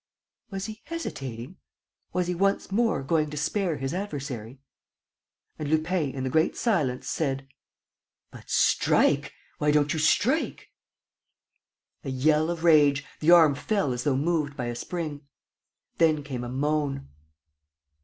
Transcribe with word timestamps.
Was 0.49 0.65
he 0.65 0.81
hesitating? 0.85 1.57
Was 2.11 2.25
he 2.25 2.33
once 2.33 2.71
more 2.71 3.03
going 3.03 3.29
to 3.29 3.37
spare 3.37 3.77
his 3.77 3.93
adversary? 3.93 4.59
And 5.59 5.69
Lupin, 5.69 6.15
in 6.15 6.23
the 6.23 6.29
great 6.31 6.57
silence, 6.57 7.07
said: 7.07 7.47
"But 8.31 8.49
strike! 8.49 9.31
Why 9.59 9.69
don't 9.69 9.93
you 9.93 9.99
strike?" 9.99 10.71
A 12.03 12.09
yell 12.09 12.49
of 12.49 12.63
rage.... 12.63 13.05
The 13.19 13.29
arm 13.29 13.53
fell 13.53 13.93
as 13.93 14.03
though 14.03 14.17
moved 14.17 14.57
by 14.57 14.65
a 14.65 14.75
spring. 14.75 15.27
Then 15.99 16.23
came 16.23 16.43
a 16.43 16.49
moan. 16.49 17.07